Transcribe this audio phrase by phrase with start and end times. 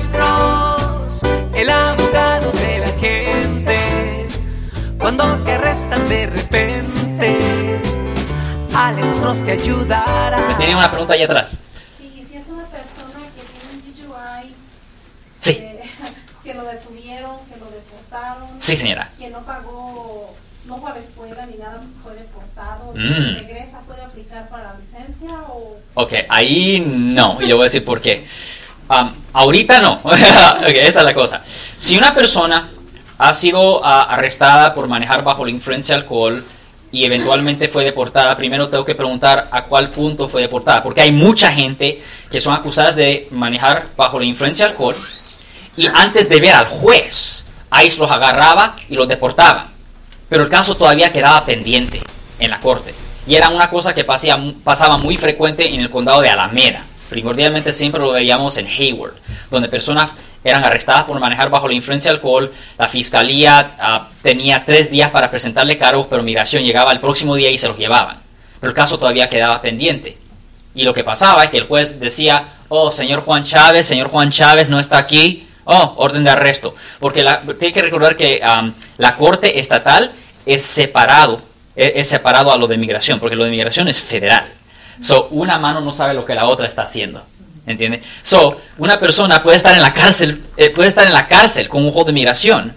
[0.00, 1.20] Alex Cross,
[1.54, 4.26] el abogado de la gente.
[4.98, 7.78] Cuando te arrestan de repente,
[8.74, 10.56] Alex Cross te ayudará.
[10.56, 11.60] Tiene una pregunta ahí atrás.
[11.98, 14.54] Sí, y si es una persona que tiene un DUI,
[15.38, 15.56] Sí.
[15.56, 15.82] que,
[16.44, 19.10] que lo detuvieron, que lo deportaron, Sí, señora.
[19.18, 23.34] que no pagó, no fue a la escuela ni nada, fue deportado, Mm.
[23.34, 27.84] regresa, puede aplicar para la licencia o Ok, ahí no, y le voy a decir
[27.84, 28.24] por qué.
[28.90, 30.00] Am, ahorita no.
[30.04, 31.40] Ok, esta es la cosa.
[31.44, 32.68] Si una persona
[33.18, 36.44] ha sido ah, arrestada por manejar bajo la influencia de alcohol
[36.90, 41.12] y eventualmente fue deportada, primero tengo que preguntar a cuál punto fue deportada, porque hay
[41.12, 44.96] mucha gente que son acusadas de manejar bajo la influencia de alcohol
[45.76, 47.44] y antes de ver al juez,
[47.84, 49.68] ICE los agarraba y los deportaba.
[50.28, 52.00] Pero el caso todavía quedaba pendiente
[52.40, 52.92] en la corte.
[53.24, 56.86] Y era una cosa que pasaba muy frecuente en el condado de Alameda.
[57.10, 59.14] Primordialmente siempre lo veíamos en Hayward,
[59.50, 60.10] donde personas
[60.44, 62.52] eran arrestadas por manejar bajo la influencia de alcohol.
[62.78, 67.50] La fiscalía ah, tenía tres días para presentarle cargos, pero migración llegaba el próximo día
[67.50, 68.18] y se los llevaban.
[68.60, 70.16] Pero el caso todavía quedaba pendiente.
[70.72, 74.30] Y lo que pasaba es que el juez decía, oh, señor Juan Chávez, señor Juan
[74.30, 76.76] Chávez no está aquí, oh, orden de arresto.
[77.00, 80.12] Porque la, tiene que recordar que am, la corte estatal
[80.46, 81.42] es separado,
[81.74, 84.59] es, es separado a lo de migración, porque lo de migración es federal.
[85.00, 87.22] So, una mano no sabe lo que la otra está haciendo.
[87.66, 88.02] ¿Entiende?
[88.22, 91.84] So, una persona puede estar en la cárcel, eh, puede estar en la cárcel con
[91.84, 92.74] un juego de migración,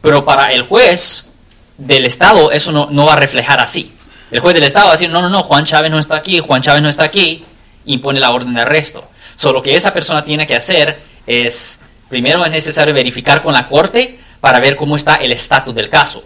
[0.00, 1.30] pero para el juez
[1.76, 3.92] del Estado eso no, no va a reflejar así.
[4.30, 6.40] El juez del Estado va a decir, no, no, no, Juan Chávez no está aquí,
[6.40, 7.44] Juan Chávez no está aquí,
[7.84, 9.04] impone la orden de arresto.
[9.34, 13.66] So, lo que esa persona tiene que hacer es, primero es necesario verificar con la
[13.66, 16.24] corte para ver cómo está el estatus del caso.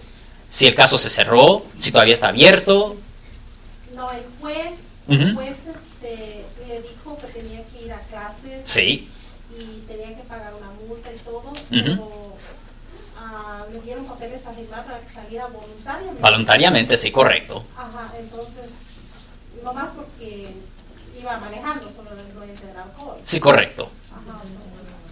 [0.49, 2.97] Si el caso se cerró, si todavía está abierto.
[3.95, 4.76] no el juez,
[5.09, 5.21] Ujú.
[5.23, 9.09] el juez este, le dijo que tenía que ir a clases Sí,
[9.57, 12.37] y tenía que pagar una multa y todo, pero
[13.19, 16.21] ah, le dieron papeles a firmar para que saliera voluntariamente.
[16.23, 17.65] voluntariamente, sí, correcto.
[17.77, 18.71] Ajá, entonces,
[19.63, 20.49] no más porque
[21.19, 23.17] iba manejando, solo la influencia del alcohol.
[23.25, 23.89] Sí, correcto.
[24.11, 24.39] Ajá,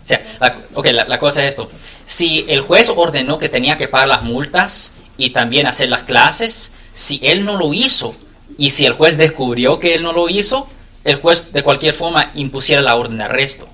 [0.03, 1.69] O sea, la, ok, la, la cosa es esto.
[2.04, 6.72] Si el juez ordenó que tenía que pagar las multas y también hacer las clases,
[6.93, 8.15] si él no lo hizo
[8.59, 10.69] y si el juez descubrió que él no lo hizo,
[11.04, 13.69] el juez de cualquier forma impusiera la orden de arresto.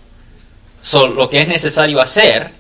[0.82, 2.50] So, lo que es necesario hacer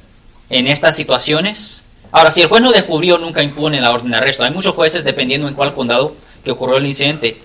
[0.50, 1.82] en estas situaciones.
[2.12, 4.44] Ahora, si el juez no descubrió, nunca impone la orden de arresto.
[4.44, 6.14] Hay muchos jueces, dependiendo en cuál condado
[6.44, 7.38] que ocurrió el incidente.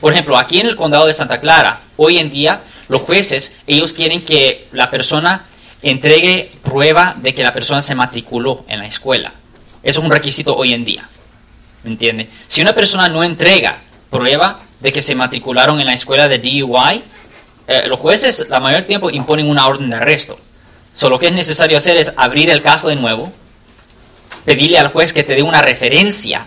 [0.00, 3.92] Por ejemplo, aquí en el condado de Santa Clara, hoy en día, los jueces, ellos
[3.92, 5.46] quieren que la persona
[5.82, 9.34] entregue prueba de que la persona se matriculó en la escuela.
[9.82, 11.08] Eso es un requisito hoy en día.
[11.82, 12.28] ¿Me entiende?
[12.46, 13.82] Si una persona no entrega
[14.14, 17.02] prueba de que se matricularon en la escuela de DUI,
[17.66, 20.38] eh, los jueces la mayor tiempo imponen una orden de arresto.
[20.94, 23.32] So, lo que es necesario hacer es abrir el caso de nuevo,
[24.44, 26.46] pedirle al juez que te dé una referencia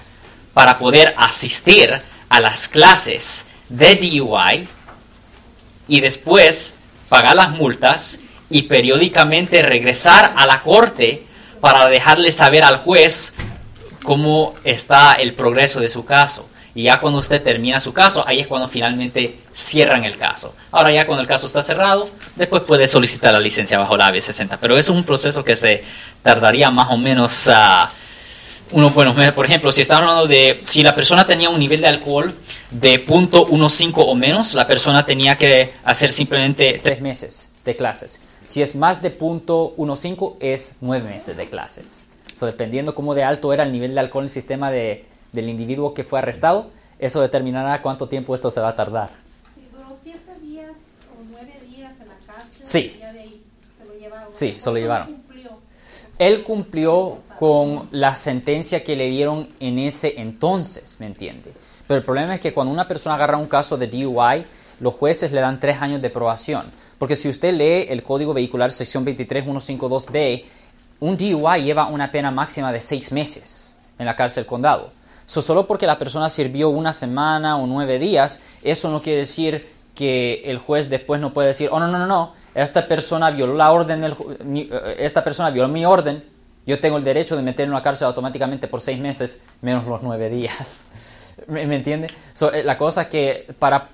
[0.53, 4.69] para poder asistir a las clases de DUI
[5.89, 6.75] y después
[7.09, 8.19] pagar las multas
[8.49, 11.27] y periódicamente regresar a la corte
[11.59, 13.33] para dejarle saber al juez
[14.03, 16.47] cómo está el progreso de su caso.
[16.77, 20.53] Y ya cuando usted termina su caso, ahí es cuando finalmente cierran el caso.
[20.69, 24.59] Ahora ya cuando el caso está cerrado, después puede solicitar la licencia bajo la AB60.
[24.61, 25.83] Pero es un proceso que se
[26.21, 27.89] tardaría más o menos a
[28.69, 29.33] unos buenos meses.
[29.33, 32.35] Por ejemplo, si estamos hablando de si la persona tenía un nivel de alcohol
[32.69, 38.21] de .15 o menos, la persona tenía que hacer simplemente tres meses de clases.
[38.43, 42.03] Si es más de .15 es nueve meses de clases.
[42.35, 45.05] So, dependiendo cómo de alto era el nivel de alcohol en el sistema de,
[45.37, 49.11] del individuo que fue arrestado, eso determinará cuánto tiempo esto se va a tardar.
[49.55, 50.71] Si duró siete días
[51.15, 52.97] o nueve días en la cárcel, Sí.
[52.99, 53.41] de ahí
[53.77, 54.29] se lo llevaron.
[54.33, 55.07] Sí, se lo ¿Por qué no llevaron.
[55.13, 55.51] cumplió?
[56.19, 61.53] Él cumplió con la sentencia que le dieron en ese entonces, ¿me entiende?
[61.87, 64.45] Pero el problema es que cuando una persona agarra un caso de DUI,
[64.79, 66.71] los jueces le dan tres años de probación.
[66.97, 70.43] Porque si usted lee el Código Vehicular, sección 23152B,
[70.99, 74.91] un DUI lleva una pena máxima de seis meses en la cárcel condado.
[75.27, 79.67] So, solo porque la persona sirvió una semana o nueve días, eso no quiere decir
[79.93, 83.53] que el juez después no puede decir, oh, no, no, no, no, esta persona violó
[83.55, 84.15] la orden, del,
[84.45, 86.23] mi- eh, esta persona violó mi orden,
[86.65, 90.29] yo tengo el derecho de meterlo la cárcel automáticamente por seis meses, menos los nueve
[90.29, 90.87] días.
[91.47, 92.07] ¿Me, entiende?
[92.33, 93.89] So, eh, la cosa que para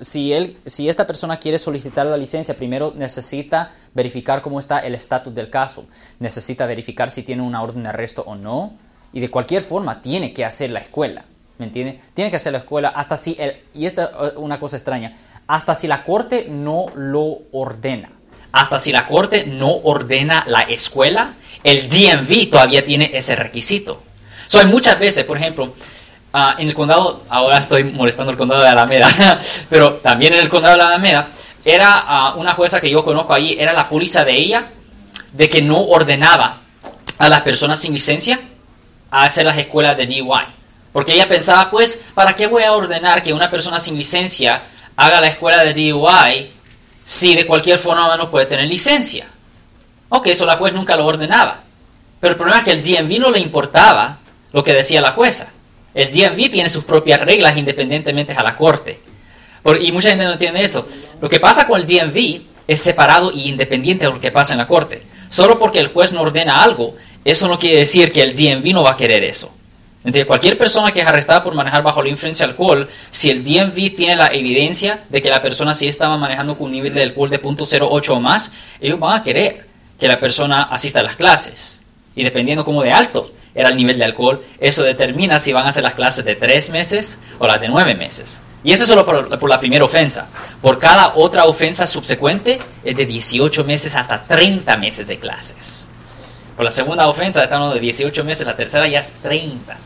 [0.00, 4.94] si él, si esta persona quiere solicitar la licencia, primero necesita verificar cómo está el
[4.94, 5.86] estatus del caso,
[6.20, 8.72] necesita verificar si tiene una orden de arresto o no,
[9.16, 11.24] y de cualquier forma tiene que hacer la escuela,
[11.56, 11.98] ¿me entiende?
[12.12, 15.14] Tiene que hacer la escuela hasta si el, y esta es una cosa extraña,
[15.46, 18.10] hasta si la corte no lo ordena,
[18.52, 21.32] hasta si la corte no ordena la escuela,
[21.64, 24.02] el DMV todavía tiene ese requisito.
[24.48, 25.72] So, hay muchas veces, por ejemplo,
[26.34, 29.40] ah, en el condado, ahora estoy molestando el condado de Alameda,
[29.70, 31.30] pero también en el condado de Alameda,
[31.64, 34.66] era ah, una jueza que yo conozco allí, era la póliza de ella,
[35.32, 36.60] de que no ordenaba
[37.16, 38.38] a las personas sin licencia
[39.10, 40.44] a hacer las escuelas de DUI.
[40.92, 44.62] Porque ella pensaba, pues, ¿para qué voy a ordenar que una persona sin licencia
[44.96, 46.50] haga la escuela de DUI
[47.04, 49.26] si de cualquier forma no puede tener licencia?
[50.08, 51.62] Ok, eso la juez nunca lo ordenaba.
[52.20, 54.18] Pero el problema es que el DMV no le importaba
[54.52, 55.48] lo que decía la jueza.
[55.94, 59.00] El DMV tiene sus propias reglas independientemente a la corte.
[59.80, 60.86] y mucha gente no entiende esto.
[61.20, 64.58] Lo que pasa con el DMV es separado e independiente de lo que pasa en
[64.58, 65.02] la corte.
[65.28, 68.84] Solo porque el juez no ordena algo, eso no quiere decir que el DMV no
[68.84, 69.52] va a querer eso.
[69.98, 73.42] Entonces, cualquier persona que es arrestada por manejar bajo la influencia de alcohol, si el
[73.42, 77.02] DMV tiene la evidencia de que la persona sí estaba manejando con un nivel de
[77.02, 79.66] alcohol de 0.08 o más, ellos van a querer
[79.98, 81.82] que la persona asista a las clases.
[82.14, 85.70] Y dependiendo cómo de alto era el nivel de alcohol, eso determina si van a
[85.70, 88.40] hacer las clases de 3 meses o las de 9 meses.
[88.62, 90.28] Y eso solo por, por, la primera ofensa.
[90.62, 95.85] Por cada otra ofensa subsecuente es de 18 meses hasta 30 meses de clases.
[96.56, 99.76] Por la segunda ofensa estamos de 18 meses, la tercera ya es 30.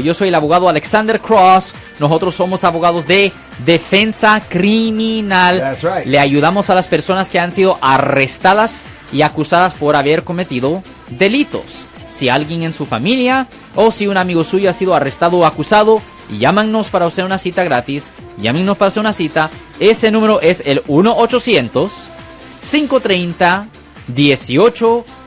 [0.00, 1.74] Yo soy el abogado Alexander Cross.
[1.98, 3.32] Nosotros somos abogados de
[3.64, 5.76] defensa criminal.
[5.82, 6.06] right.
[6.06, 11.84] Le ayudamos a las personas que han sido arrestadas y acusadas por haber cometido delitos.
[12.08, 13.46] Si alguien en su familia
[13.76, 17.62] o si un amigo suyo ha sido arrestado o acusado, llámanos para hacer una cita
[17.62, 18.08] gratis.
[18.38, 19.50] Llámenos para hacer una cita.
[19.78, 20.82] Ese número es el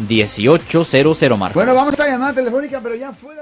[0.00, 1.58] 1-800-530-1800, Marco.
[1.58, 3.40] Bueno, vamos a esta llamada telefónica, pero ya fuera.